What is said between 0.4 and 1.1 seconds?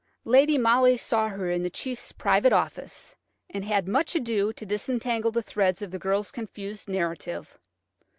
Molly